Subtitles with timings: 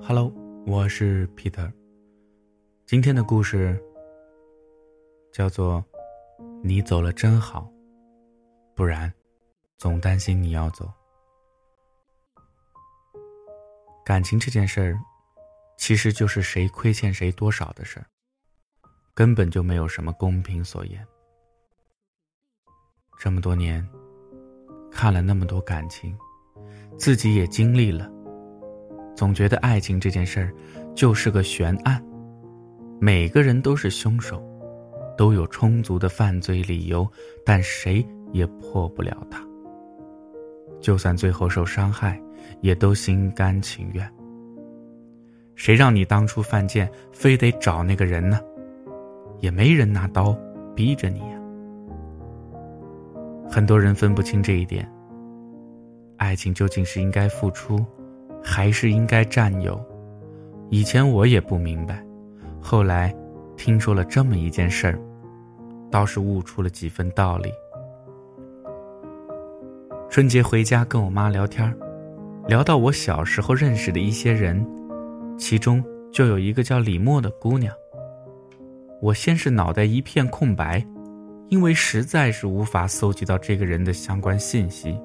[0.00, 0.32] Hello，
[0.66, 1.70] 我是 Peter。
[2.86, 3.78] 今天的故事
[5.32, 5.84] 叫做
[6.64, 7.70] “你走了真好，
[8.74, 9.12] 不然
[9.76, 10.90] 总担心你要走”。
[14.04, 14.98] 感情这件事儿，
[15.76, 18.06] 其实就是谁亏欠谁多少的事儿，
[19.14, 21.06] 根本就没有什么公平所言。
[23.18, 23.86] 这么多年，
[24.90, 26.16] 看了那么多感情，
[26.96, 28.10] 自己也经历了。
[29.18, 30.54] 总觉得爱情这件事儿
[30.94, 32.00] 就是个悬案，
[33.00, 34.40] 每个人都是凶手，
[35.16, 37.04] 都有充足的犯罪理由，
[37.44, 39.44] 但谁也破不了它。
[40.80, 42.22] 就算最后受伤害，
[42.60, 44.08] 也都心甘情愿。
[45.56, 48.38] 谁让你当初犯贱，非得找那个人呢？
[49.40, 50.32] 也没人拿刀
[50.76, 51.40] 逼着你呀。
[53.50, 54.88] 很多人分不清这一点。
[56.18, 57.84] 爱情究竟是应该付出？
[58.48, 59.78] 还是应该占有。
[60.70, 62.02] 以前我也不明白，
[62.58, 63.14] 后来
[63.58, 64.98] 听说了这么一件事儿，
[65.90, 67.52] 倒是悟出了几分道理。
[70.08, 71.72] 春节回家跟我妈聊天，
[72.46, 74.66] 聊到我小时候认识的一些人，
[75.36, 77.72] 其中就有一个叫李默的姑娘。
[79.02, 80.82] 我先是脑袋一片空白，
[81.50, 84.98] 因为实在是无法搜集到这个人的相关信息。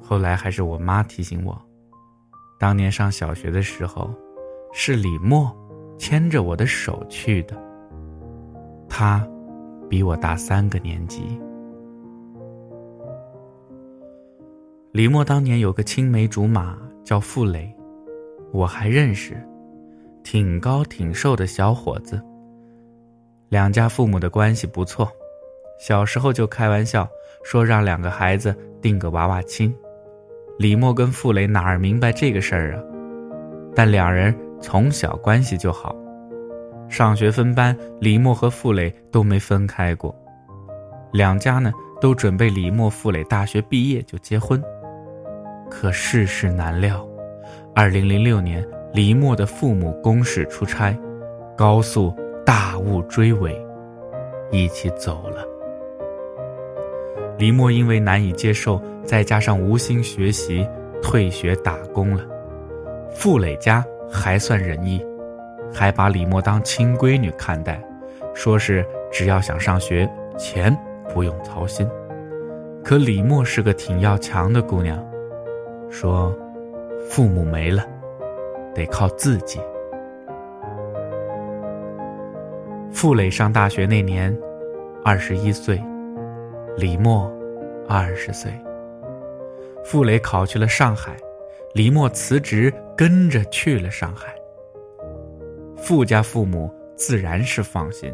[0.00, 1.60] 后来还是我妈提醒我。
[2.58, 4.12] 当年上小学的时候，
[4.72, 5.56] 是李默
[5.96, 7.56] 牵着我的手去的。
[8.88, 9.24] 他
[9.88, 11.40] 比我大三个年级。
[14.90, 17.72] 李默当年有个青梅竹马叫傅磊，
[18.52, 19.40] 我还认识，
[20.24, 22.20] 挺高挺瘦的小伙子。
[23.48, 25.08] 两家父母的关系不错，
[25.78, 27.08] 小时候就开玩笑
[27.44, 29.72] 说让两个孩子定个娃娃亲。
[30.58, 32.82] 李默跟傅雷哪儿明白这个事儿啊？
[33.76, 35.94] 但两人从小关系就好，
[36.88, 40.12] 上学分班，李默和傅雷都没分开过。
[41.12, 44.60] 两家呢都准备李默、傅雷大学毕业就结婚。
[45.70, 47.06] 可世事难料，
[47.72, 50.98] 二零零六年，李默的父母公事出差，
[51.56, 52.12] 高速
[52.44, 53.56] 大雾追尾，
[54.50, 55.46] 一起走了。
[57.38, 60.68] 李默因为难以接受，再加上无心学习，
[61.00, 62.22] 退学打工了。
[63.10, 65.02] 傅磊家还算仁义，
[65.72, 67.82] 还把李默当亲闺女看待，
[68.34, 70.76] 说是只要想上学，钱
[71.14, 71.88] 不用操心。
[72.84, 75.02] 可李默是个挺要强的姑娘，
[75.88, 76.36] 说
[77.08, 77.86] 父母没了，
[78.74, 79.58] 得靠自己。
[82.92, 84.36] 傅磊上大学那年，
[85.02, 85.82] 二十一岁。
[86.76, 87.32] 李默，
[87.88, 88.52] 二十岁。
[89.90, 91.16] 傅雷考去了上海，
[91.72, 94.26] 李默辞职跟着去了上海。
[95.78, 98.12] 傅家父母自然是放心，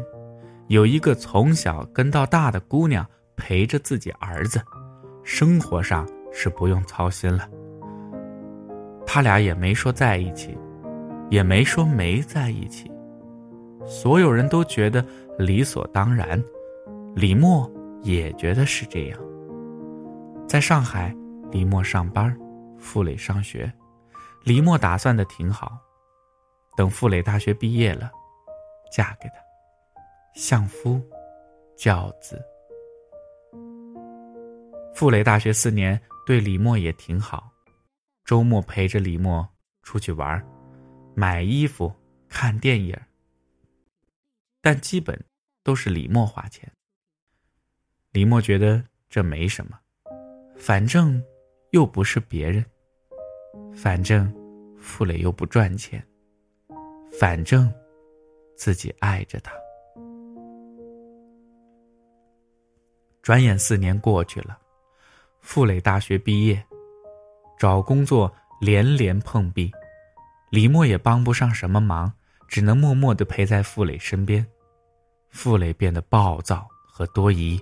[0.69, 4.61] 有一个从小跟到大的姑娘陪着自己儿子，
[5.21, 7.45] 生活上是不用操心了。
[9.05, 10.57] 他俩也没说在一起，
[11.29, 12.89] 也没说没在一起，
[13.85, 15.05] 所有人都觉得
[15.37, 16.41] 理所当然。
[17.15, 17.69] 李默。
[18.01, 19.19] 也觉得是这样。
[20.47, 21.11] 在上海，
[21.51, 22.37] 李默上班，
[22.77, 23.71] 傅磊上学。
[24.43, 25.77] 李默打算的挺好，
[26.75, 28.11] 等傅磊大学毕业了，
[28.91, 29.35] 嫁给他，
[30.35, 31.01] 相夫
[31.75, 32.43] 教子。
[34.93, 37.51] 傅磊大学四年对李默也挺好，
[38.23, 39.47] 周末陪着李默
[39.81, 40.45] 出去玩，
[41.15, 41.91] 买衣服、
[42.29, 42.95] 看电影。
[44.61, 45.19] 但基本
[45.63, 46.71] 都是李默花钱。
[48.11, 49.77] 李默觉得这没什么，
[50.55, 51.21] 反正
[51.75, 52.63] 又不是别人，
[53.75, 54.33] 反正
[54.79, 56.01] 傅磊又不赚钱，
[57.19, 57.69] 反正
[58.55, 59.51] 自己爱着他。
[63.21, 64.57] 转眼四年过去了，
[65.41, 66.65] 傅磊大学毕业，
[67.59, 69.69] 找工作连连碰壁，
[70.51, 72.09] 李默也帮不上什么忙，
[72.47, 74.47] 只能默默的陪在傅磊身边。
[75.29, 77.61] 傅磊变得暴躁和多疑。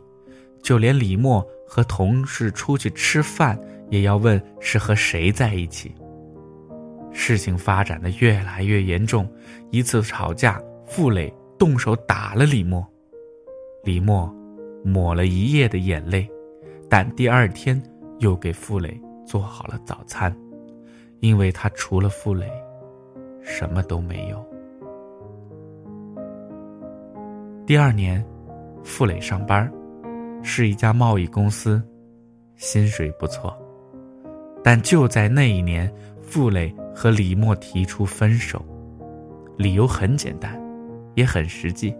[0.61, 3.59] 就连李默和同事出去吃饭，
[3.93, 5.93] 也要问是和谁在一起。
[7.11, 9.31] 事情发展的越来越严重，
[9.69, 12.83] 一次吵架，傅磊动手打了李默，
[13.83, 14.33] 李默
[14.83, 16.27] 抹了一夜的眼泪，
[16.89, 17.79] 但第二天
[18.17, 20.35] 又给傅磊做好了早餐，
[21.19, 22.51] 因为他除了傅磊，
[23.43, 24.43] 什么都没有。
[27.67, 28.25] 第二年，
[28.83, 29.71] 傅磊上班。
[30.41, 31.81] 是一家贸易公司，
[32.55, 33.55] 薪水不错。
[34.63, 38.65] 但就在那一年，傅磊和李默提出分手，
[39.57, 40.57] 理由很简单，
[41.15, 41.93] 也很实际。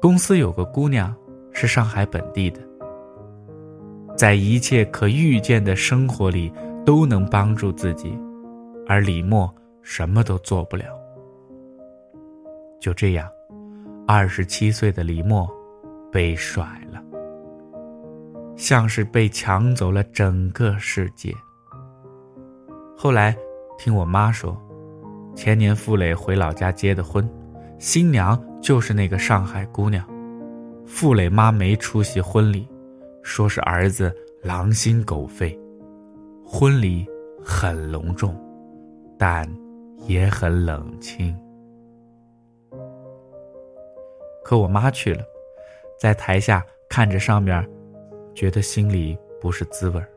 [0.00, 1.12] 公司有个姑娘
[1.52, 2.60] 是上海本地的，
[4.16, 6.52] 在一切可预见的生活里
[6.86, 8.16] 都能帮助自己，
[8.86, 9.52] 而李默
[9.82, 10.86] 什么都做不了。
[12.78, 13.28] 就这样，
[14.06, 15.50] 二十七岁的李默
[16.12, 17.02] 被甩了，
[18.54, 21.34] 像是被抢走了整个世界。
[23.00, 23.32] 后来，
[23.78, 24.60] 听我妈说，
[25.36, 27.30] 前年傅磊回老家结的婚，
[27.78, 30.04] 新娘就是那个上海姑娘。
[30.84, 32.68] 傅磊妈没出席婚礼，
[33.22, 34.12] 说是儿子
[34.42, 35.56] 狼心狗肺。
[36.44, 37.06] 婚礼
[37.40, 38.34] 很隆重，
[39.16, 39.48] 但
[40.08, 41.38] 也很冷清。
[44.42, 45.22] 可我妈去了，
[46.00, 47.64] 在台下看着上面，
[48.34, 50.08] 觉得心里不是滋味儿。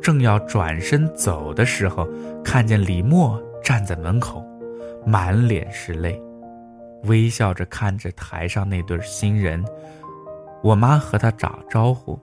[0.00, 2.08] 正要转身走的时候，
[2.44, 4.44] 看见李默站在门口，
[5.04, 6.20] 满脸是泪，
[7.04, 9.64] 微笑着看着台上那对新人。
[10.62, 12.18] 我妈和他打招呼，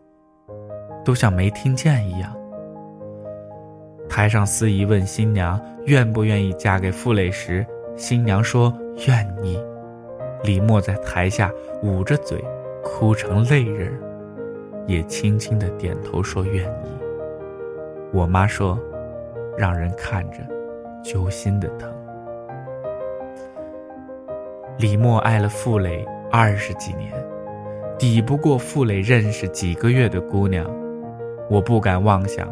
[1.04, 2.36] 都像没听见一样。
[4.10, 8.74] 台上司仪问新娘愿不愿意嫁给傅磊时，新娘说
[9.08, 9.60] 愿意。
[10.44, 11.52] 李默在台下
[11.82, 12.44] 捂着嘴，
[12.84, 13.92] 哭成泪人，
[14.86, 16.95] 也轻轻的点头说愿意。
[18.16, 18.80] 我妈说
[19.60, 20.38] ：“让人看着，
[21.04, 21.94] 揪心的疼。”
[24.80, 27.12] 李默爱了傅磊二十几年，
[28.00, 30.66] 抵不过傅磊认识几个月的姑娘。
[31.50, 32.48] 我不敢妄想，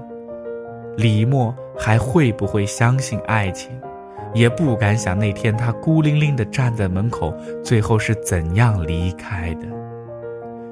[0.98, 3.72] 李默还会不会相信爱情，
[4.34, 7.34] 也不敢想那天他孤零零的站在门口，
[7.64, 9.68] 最后是怎样离开的。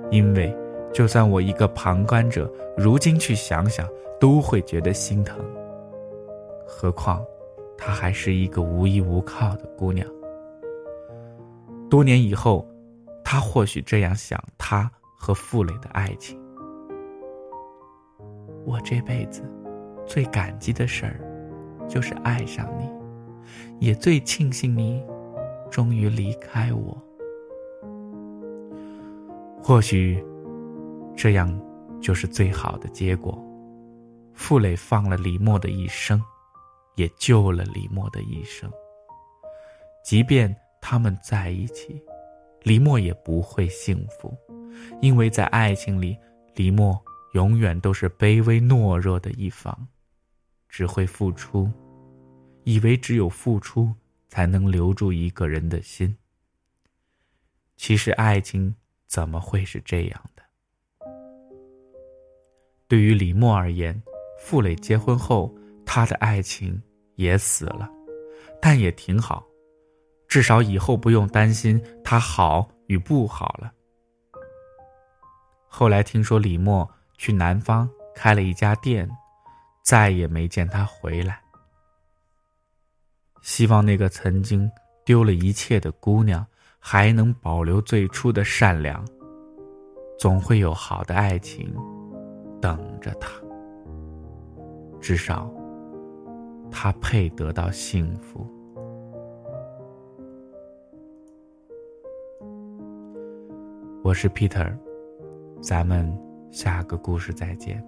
[0.09, 0.53] 因为，
[0.91, 3.87] 就算我一个旁观者，如今去想想。
[4.21, 5.43] 都会觉得心疼。
[6.65, 7.25] 何况，
[7.75, 10.07] 她还是一个无依无靠的姑娘。
[11.89, 12.65] 多年以后，
[13.23, 16.39] 她或许这样想：她和傅磊的爱情，
[18.63, 19.41] 我这辈子
[20.05, 21.19] 最感激的事儿，
[21.89, 22.87] 就是爱上你，
[23.79, 25.03] 也最庆幸你
[25.71, 26.95] 终于离开我。
[29.63, 30.23] 或许，
[31.15, 31.59] 这样
[31.99, 33.43] 就是最好的结果。
[34.41, 36.19] 傅磊放了李默的一生，
[36.95, 38.69] 也救了李默的一生。
[40.03, 42.01] 即便他们在一起，
[42.63, 44.35] 李默也不会幸福，
[44.99, 46.17] 因为在爱情里，
[46.55, 46.99] 李默
[47.33, 49.87] 永远都是卑微懦弱的一方，
[50.67, 51.71] 只会付出，
[52.63, 53.93] 以为只有付出
[54.27, 56.17] 才能留住一个人的心。
[57.77, 60.43] 其实爱情怎么会是这样的？
[62.87, 64.01] 对于李默而言。
[64.43, 65.53] 傅磊结婚后，
[65.85, 66.81] 他的爱情
[67.15, 67.89] 也死了，
[68.59, 69.45] 但也挺好，
[70.27, 73.71] 至少以后不用担心他好与不好了。
[75.67, 79.09] 后来听说李默去南方开了一家店，
[79.83, 81.39] 再也没见他回来。
[83.41, 84.69] 希望那个曾经
[85.05, 86.45] 丢了一切的姑娘，
[86.77, 89.07] 还能保留最初的善良。
[90.19, 91.73] 总会有好的爱情
[92.61, 93.31] 等着他。
[95.01, 95.51] 至少，
[96.69, 98.45] 他配得到幸福。
[104.03, 104.71] 我是 Peter，
[105.59, 106.15] 咱们
[106.51, 107.83] 下个故事再见。